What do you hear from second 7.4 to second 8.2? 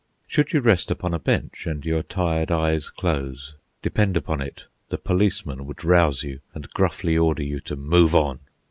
you to "move